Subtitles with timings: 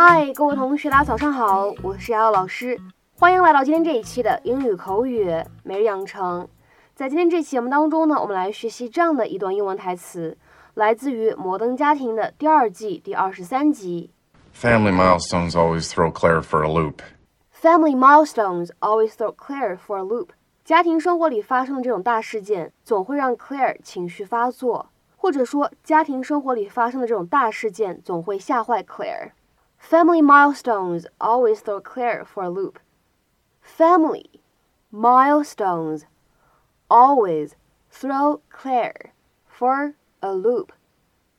[0.00, 2.80] 嗨，各位同学，大家早上好，我是瑶瑶老师，
[3.18, 5.28] 欢迎来到今天这一期的英语口语
[5.64, 6.48] 每日养成。
[6.94, 10.38] 在今天这期节目当中呢，我们来学习这样的一段英文台词，
[10.74, 14.12] 来自于《摩登家庭》的第二季第二十三集。
[14.54, 17.00] Family milestones always throw Claire for a loop.
[17.60, 20.28] Family milestones always throw Claire for a loop.
[20.64, 29.32] 家庭生活里发生的这种大事件，总会让 Claire 情绪发作，或者说，家庭生活里发生的这种大事件总会吓坏 Claire。
[29.80, 32.78] Family milestones always throw Claire for a loop.
[33.62, 34.40] Family
[34.90, 36.02] milestones
[36.88, 37.52] always
[37.90, 39.12] throw Claire
[39.46, 40.68] for a loop.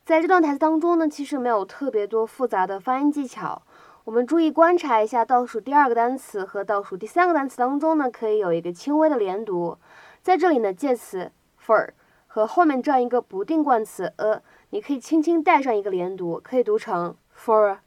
[0.04, 3.62] 在这段台词当中呢，其实没有特别多复杂的发音技巧。
[4.04, 9.78] 我们注意观察一下倒数第二个单词和倒数第三个单词当中呢，可以有一个轻微的连读。
[10.22, 11.30] 在这里呢，介词
[11.64, 11.90] for
[12.26, 17.78] 和后面这样一个不定冠词 a，你可以轻轻带上一个连读，可以读成 for。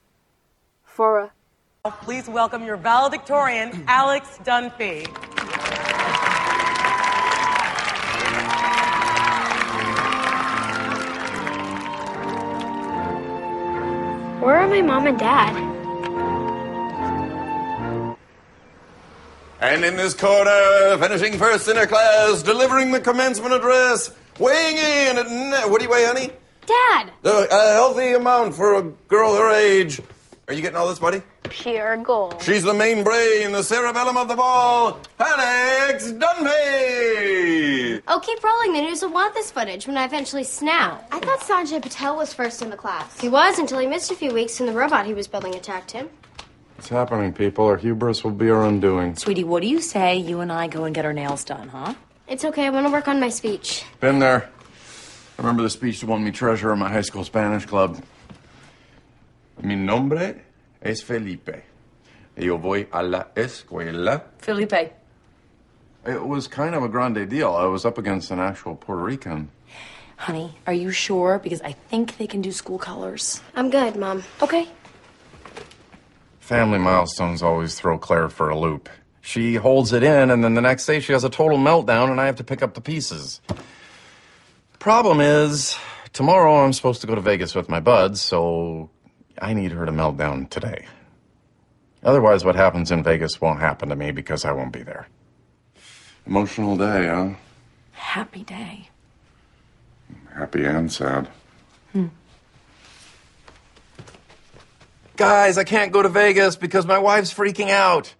[0.94, 1.32] For a.
[2.04, 5.08] Please welcome your valedictorian, Alex Dunphy.
[14.42, 15.56] Where are my mom and dad?
[19.60, 25.18] And in this corner, finishing first in her class, delivering the commencement address, weighing in
[25.18, 25.70] at.
[25.70, 26.30] What do you weigh, honey?
[26.66, 27.12] Dad!
[27.26, 30.00] Uh, a healthy amount for a girl her age.
[30.48, 31.22] Are you getting all this, buddy?
[31.44, 32.42] Pure gold.
[32.42, 38.02] She's the main brain, the cerebellum of the ball, Alex Dunphy!
[38.10, 38.74] Oh, keep rolling.
[38.74, 41.08] The news will want this footage when I eventually snap.
[41.14, 43.18] I thought Sanjay Patel was first in the class.
[43.22, 45.92] He was until he missed a few weeks and the robot he was building attacked
[45.92, 46.10] him.
[46.76, 47.66] What's happening, people?
[47.66, 49.16] Our hubris will be our undoing.
[49.16, 51.94] Sweetie, what do you say you and I go and get our nails done, huh?
[52.28, 52.66] It's okay.
[52.66, 53.86] I want to work on my speech.
[54.02, 54.50] Been there.
[55.38, 58.02] I remember the speech that won me treasure in my high school Spanish club.
[59.62, 60.42] Mi nombre
[60.82, 61.64] es Felipe.
[62.36, 64.24] Yo voy a la escuela.
[64.40, 64.94] Felipe.
[66.06, 67.54] It was kind of a grande deal.
[67.54, 69.50] I was up against an actual Puerto Rican.
[70.18, 71.40] Honey, are you sure?
[71.40, 73.42] Because I think they can do school colors.
[73.56, 74.24] I'm good, Mom.
[74.42, 74.68] Okay.
[76.40, 78.90] Family milestones always throw Claire for a loop.
[79.22, 82.20] She holds it in, and then the next day she has a total meltdown, and
[82.20, 83.40] I have to pick up the pieces.
[84.80, 85.78] Problem is,
[86.12, 88.90] tomorrow I'm supposed to go to Vegas with my buds, so
[89.42, 90.86] I need her to melt down today.
[92.04, 95.08] Otherwise, what happens in Vegas won't happen to me because I won't be there.
[96.26, 97.30] Emotional day, huh?
[97.92, 98.90] Happy day.
[100.34, 101.30] Happy and sad.
[101.92, 102.08] Hmm.
[105.16, 108.14] Guys, I can't go to Vegas because my wife's freaking out.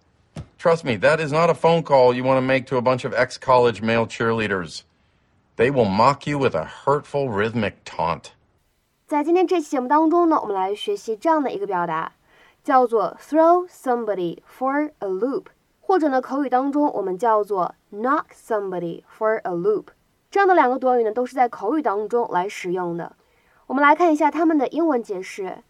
[0.58, 3.04] Trust me, that is not a phone call you want to make to a bunch
[3.04, 4.84] of ex college male cheerleaders.
[5.56, 8.32] They will mock you with a hurtful rhythmic taunt.
[9.07, 12.13] 在今天这期节目当中呢，我们来学习这样的一个表达，
[12.63, 15.45] 叫做 throw somebody for a loop，
[15.81, 19.85] 或者呢口语当中我们叫做 knock somebody for a loop。
[20.29, 23.15] 这样的两个短语呢都是在口语当中来使用的。
[23.65, 25.63] 我们来看一下它们的英文解释：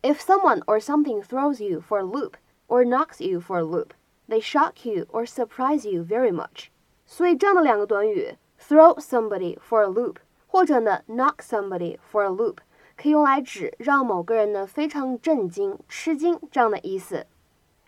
[0.00, 2.32] If someone or something throws you for a loop
[2.66, 3.90] or knocks you for a loop,
[4.26, 6.68] they shock you or surprise you very much。
[7.04, 12.56] 所以这样的两个短语 throw somebody for a loop，或者呢 knock somebody for a loop。
[13.00, 17.26] 可以用来指让某个人呢非常震惊、吃惊这样的意思。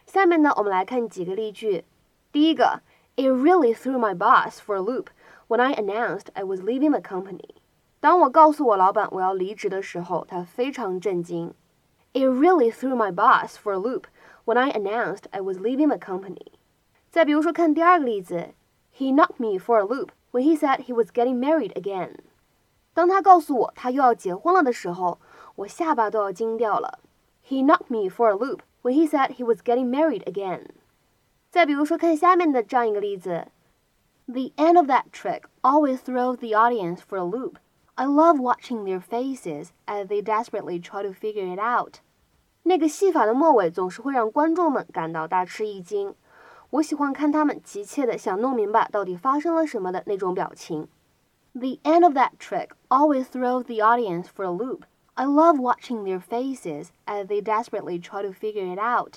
[0.06, 1.84] 下面呢，我们来看几个例句。
[2.32, 2.80] 第一个，
[3.16, 5.06] It really threw my boss for a loop
[5.48, 7.56] when I announced I was leaving the company。
[8.00, 11.52] 当我告诉我老板我要离职的时候，他非常震惊。
[12.12, 14.04] It really threw my boss for a loop
[14.44, 16.52] when I announced I was leaving the company。
[17.10, 18.54] 再比如说，看第二个例子，
[18.96, 22.16] He knocked me for a loop when he said he was getting married again。
[22.94, 25.18] 当他告诉我他又要结婚了的时候，
[25.56, 26.98] 我下巴都要惊掉了。
[27.46, 30.66] He knocked me for a loop when he said he was getting married again。
[31.50, 33.48] 再比如说，看下面的这样一个例子：
[34.26, 37.54] The end of that trick always throws the audience for a loop.
[37.94, 42.00] I love watching their faces as they desperately try to figure it out。
[42.64, 46.14] 那个戏法的末尾总是会让观众们感到大吃一惊。
[46.70, 50.86] 我喜欢看他们急切的想弄明白到底发生了什么的那种表情。
[51.54, 54.84] The end of that trick always throws the audience for a loop.
[55.14, 59.16] I love watching their faces as they desperately try to figure it out.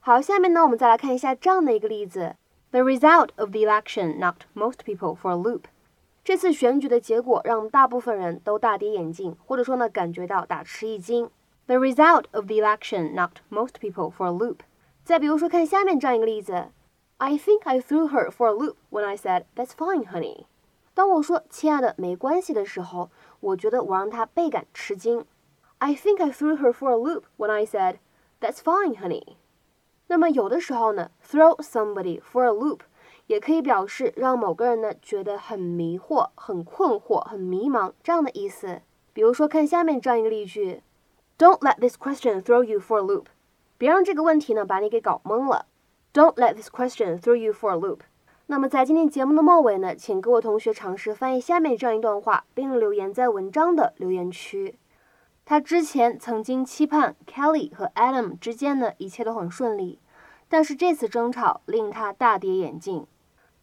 [0.00, 2.36] 好，下面呢，我们再来看一下这样的一个例子：
[2.70, 5.64] The result of the election knocked most people for a loop.
[6.24, 11.30] 这次选举的结果让大部分人都大跌眼镜，或者说呢，感觉到大吃一惊。
[11.66, 14.60] The result of the election knocked most people for a loop.
[15.04, 16.68] 再比如说，看下面这样一个例子：
[17.18, 20.46] I think I threw her for a loop when I said, "That's fine, honey."
[21.01, 23.09] 当我说“亲爱的，没关系”的时候，
[23.39, 25.25] 我觉得我让他倍感吃惊。
[25.79, 27.95] I think I threw her for a loop when I said,
[28.39, 29.37] That's fine, honey。
[30.05, 32.81] 那么有的时候呢，throw somebody for a loop
[33.25, 38.83] 也可以表示让某个人呢觉得很迷惑、很困惑、很迷茫这样的意思。
[39.11, 40.83] 比如说，看下面这样一个例句
[41.39, 43.25] ：Don't let this question throw you for a loop。
[43.79, 45.65] 别让这个问题呢把你给搞懵了。
[46.13, 48.01] Don't let this question throw you for a loop。
[48.51, 54.77] 那么在今天节目的末尾呢，请各位同学尝试翻译下面这样一段话，并留言在文章的留言区。
[55.45, 59.99] 他之前曾经期盼 Kelly 和 Adam 之间呢一切都很顺利，
[60.49, 63.07] 但是这次争吵令他大跌眼镜。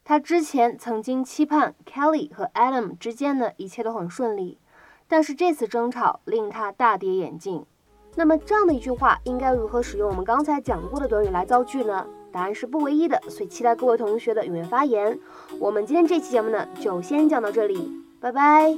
[0.05, 4.57] 他之前曾经期盼 Kelly 和 Adam 之间呢一切都很顺利，
[5.07, 7.67] 但是这次争吵令他大跌眼镜。
[8.15, 12.07] 那么这样的一句话应该如何使用我们刚才讲过的短语来造句呢？
[12.33, 15.19] 答案是不唯一的所以期待各位同学的踊跃发言。
[15.59, 17.91] 我们今天这期节目呢就先讲到这里
[18.21, 18.75] 拜拜。